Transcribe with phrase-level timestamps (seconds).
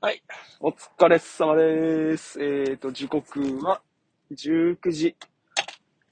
[0.00, 0.22] はい。
[0.60, 2.40] お疲れ様です。
[2.40, 3.82] えっ、と、時刻は
[4.30, 5.16] 19時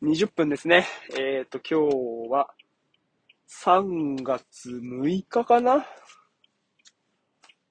[0.03, 0.89] 20分ですね。
[1.17, 2.49] えっ、と、今日は
[3.49, 5.87] 3月6日かな？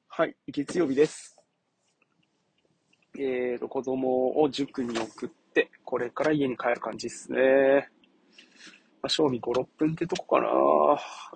[0.08, 0.38] はい。
[0.48, 1.36] 月曜日です。
[3.20, 7.90] えっ、と、子供を塾に送って、これから家に帰る感じですね。
[9.02, 10.48] まあ、賞味5、6分ってとこかな。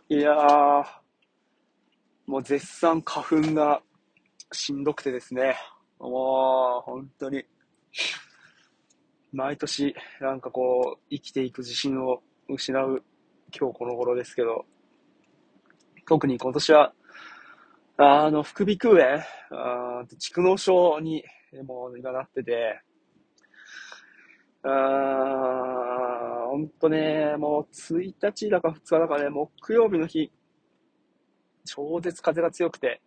[0.07, 0.85] いやー、
[2.27, 3.81] もう絶賛花粉が
[4.51, 5.55] しんどくてですね。
[5.99, 7.45] もう、本当に。
[9.31, 13.03] 毎年、なんかこう、生きていく自信を失う
[13.57, 14.65] 今日この頃ですけど、
[16.07, 16.93] 特に今年は、
[17.97, 19.01] あの、副鼻腔炎、
[20.05, 21.23] 蓄膿症に、
[21.65, 22.81] もう今なってて、
[24.63, 30.31] あー、ほんとね、もう1日だか2日だかね、木曜日の日、
[31.65, 33.01] 超絶風が強くて、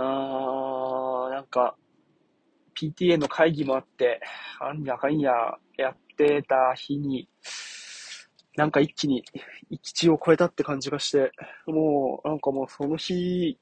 [0.00, 1.76] あー、なんか、
[2.74, 4.20] PTA の会議もあって、
[4.60, 5.32] あんやかんや
[5.76, 7.28] やってた日に、
[8.56, 9.24] なんか一気に、
[9.70, 11.30] 域地を超えたって感じがして、
[11.66, 13.56] もう、なんかもうその日、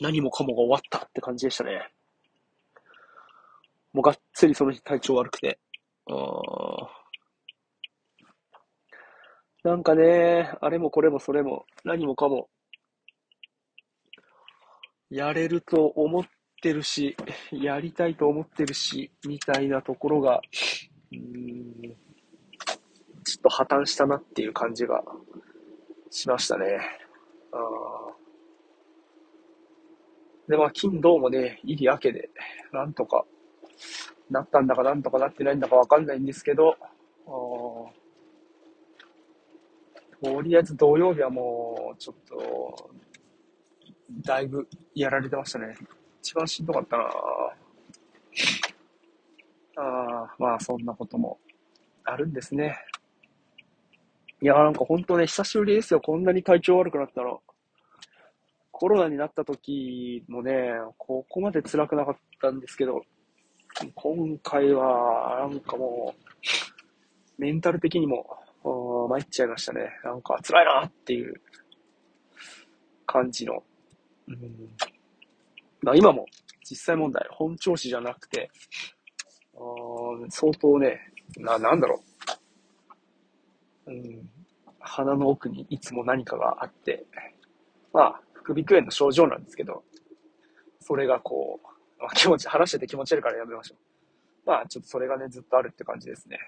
[0.00, 1.92] 何もかもが終わったって感じでしたね。
[3.94, 5.58] もうがっつりその日体調悪くて。
[6.06, 7.04] あー
[9.64, 12.48] なんかね、あれもこれもそれも、何もかも、
[15.10, 16.24] やれると思っ
[16.62, 17.16] てるし、
[17.52, 20.40] やりたいと思ってるし、みたいなところが、
[21.12, 21.96] うん、
[23.24, 25.04] ちょっと破綻したなっていう感じが
[26.10, 26.78] しましたね。
[27.52, 28.14] あ
[30.48, 32.30] で、まあ、金、銅もね、入り明けで、
[32.72, 33.24] なんとか、
[34.30, 36.76] なったんだかなんとかなってないんだかわかんないんですけど、
[40.22, 42.90] とりあえず土曜日はもう、ちょっと、
[44.10, 45.74] だいぶやられてましたね。
[46.22, 47.04] 一番しんどかったな
[49.76, 51.38] ああ、まあそんなことも
[52.04, 52.76] あるんですね。
[54.40, 56.00] いや、なんか本当ね、久しぶりですよ。
[56.00, 57.40] こんなに体調悪くなったの。
[58.70, 63.02] コロナになった時もね、ここまで辛くなかったんですけど、
[63.94, 66.14] 今回は、なんかも
[67.38, 68.26] う、メンタル的にも、
[69.08, 69.88] 参っちゃいましたね。
[70.04, 71.40] なんか辛いなっていう
[73.06, 73.62] 感じの。
[74.28, 74.76] うん
[75.82, 76.26] まあ今も
[76.64, 78.50] 実際問題、本調子じゃなくて、
[79.54, 79.58] あ
[80.30, 80.98] 相当ね、
[81.36, 82.00] な、なんだろ
[83.86, 83.92] う。
[83.92, 84.30] うん、
[84.80, 87.04] 鼻の奥にいつも何かがあって、
[87.92, 89.84] まあ、副鼻腔炎の症状なんですけど、
[90.80, 93.78] それがこう、まあ、気持ち、話してて気持ち悪いからやめましょう。
[94.46, 96.38] まあ、ちょっとそれがね、ずっとあるって感じですね。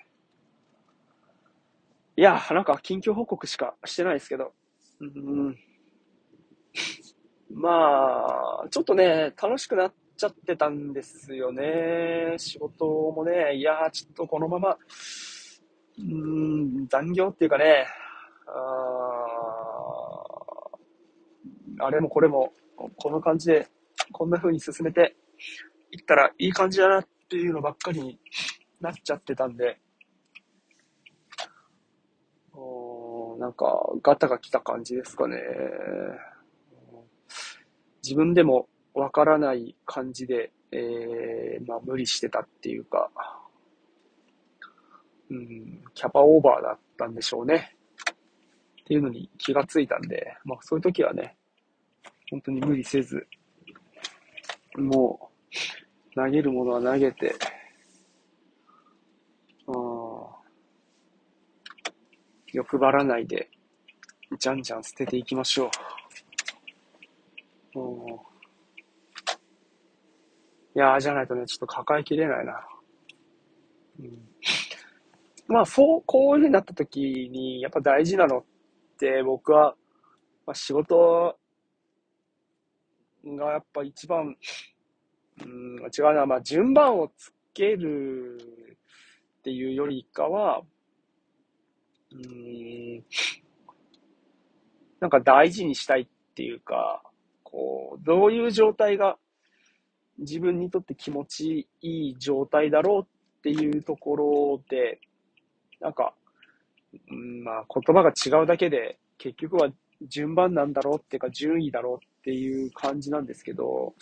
[2.17, 4.55] いや、なんか近況報告しかしてないですけど、
[5.01, 5.57] うん、
[7.67, 12.35] まあ、ちょっとね、楽しくなっちゃってたんですよね。
[12.37, 16.05] 仕事もね、いやー、ちょっとこのまま、うー
[16.85, 17.89] ん、残業っていうかね、
[18.47, 18.57] あ
[21.81, 23.67] あれもこれも、この感じで、
[24.13, 25.17] こんな風に進めて
[25.91, 28.21] いったらいい感じだなっていうのばっかりに
[28.81, 29.81] なっちゃってたんで、
[32.55, 35.37] おなんか、ガタが来た感じですかね。
[38.07, 43.11] 自分でもわからない感じで、えー、まあ無理してたっていうか、
[45.29, 47.75] うん、キャパオーバーだったんでしょうね。
[48.83, 51.37] っていうのに気がついたんで、まあそういう時はね、
[52.31, 53.27] 本当に無理せず、
[54.79, 55.33] も
[56.13, 57.35] う、投げるものは投げて、
[59.67, 59.73] あ
[62.53, 63.51] 欲張らないで、
[64.39, 66.06] じゃんじゃん捨てていきましょう。
[67.77, 68.07] うん。
[70.75, 72.67] いやー、じゃないとね、ちょっと抱えきれないな。
[74.01, 74.29] うん、
[75.47, 78.45] まあ、そう、こういう風になった時に、やっぱ大事なのっ
[78.99, 79.75] て、僕は、
[80.47, 81.39] まあ、仕事
[83.25, 84.37] がやっぱ一番、
[85.45, 88.39] うん、違うな、まあ、順番をつける
[89.39, 90.63] っていうよりかは、
[92.13, 93.05] うん、
[95.01, 97.03] なんか大事にしたいっていうか、
[97.57, 99.17] こう、どういう状態が
[100.19, 105.01] 自分にとって気持ちいい状態だろうっていうところで、
[105.81, 106.13] なんか、
[107.11, 109.71] うん、まあ言葉が違うだけで、結局は
[110.03, 113.95] 順番なんだろうっていうか順位だろうっていう感じなんですけど、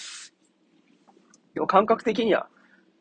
[1.55, 2.49] でも感覚的には、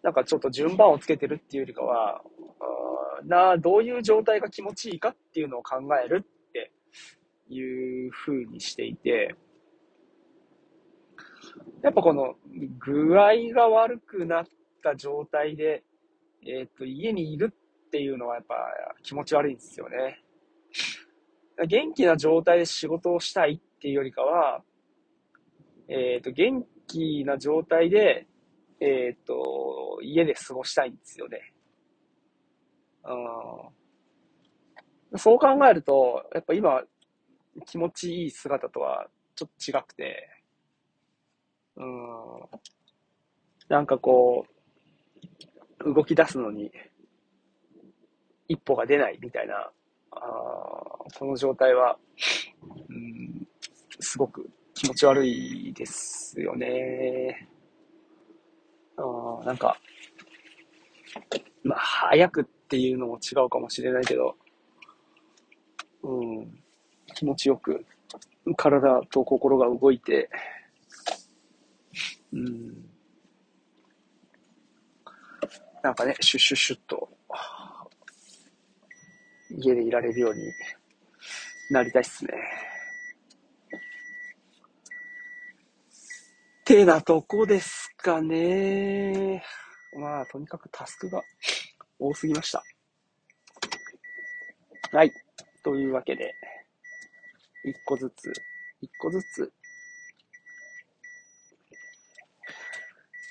[0.03, 6.71] なんかちょっと順番をつけてるっていうよりかは、あな、どういう状態が気持ちいいかっていうのを考えるって
[7.50, 9.35] いう風にしていて、
[11.81, 12.35] やっぱこの
[12.79, 14.45] 具合が悪くなっ
[14.81, 15.83] た状態で、
[16.45, 18.55] えっ、と、家にいるっていうのはやっぱ
[19.01, 20.21] 気持ち悪いんですよね。
[21.67, 24.63] 元気な状態で仕事をしたいっていうよりかは、
[25.88, 28.27] えっ、と、元気な状態で、
[28.79, 31.53] えっ、と、家で過ごしたいんですよね。
[33.05, 35.19] うん。
[35.19, 36.83] そう考えると、やっぱ今、
[37.65, 40.29] 気持ちいい姿とはちょっと違くて、
[41.77, 42.39] うん。
[43.69, 44.45] なんかこ
[45.83, 46.71] う、動き出すのに、
[48.47, 49.71] 一歩が出ないみたいな、
[50.11, 50.19] あ
[51.17, 51.97] この状態は、
[52.89, 53.47] うん、
[53.99, 57.47] すごく気持ち悪いですよね。
[58.97, 59.77] あなんか、
[61.63, 64.35] まあ、早くっていうのも違うかもしれないけど、
[66.03, 66.63] うん、
[67.15, 67.85] 気持ちよく、
[68.57, 70.29] 体と心が動いて、
[72.33, 72.89] うん、
[75.83, 77.09] なんかね、シュッシュッシュッと、
[79.51, 80.41] 家でいられるように
[81.69, 82.31] なりたいっすね。
[86.65, 89.44] てなとこですかね。
[89.95, 91.21] まあ、とにかくタスクが
[92.00, 92.63] 多すぎました。
[94.91, 95.12] はい。
[95.63, 96.33] というわけで、
[97.63, 98.33] 一個ずつ、
[98.81, 99.51] 一個ずつ、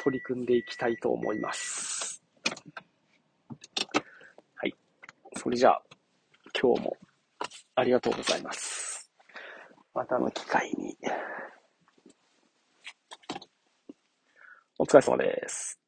[0.03, 2.21] 取り組んでいきたいと思います。
[4.57, 4.75] はい。
[5.37, 5.83] それじゃあ、
[6.61, 6.97] 今日も
[7.77, 9.09] ありがとうございます。
[9.95, 10.97] またの機会に。
[14.77, 15.82] お疲れ様です。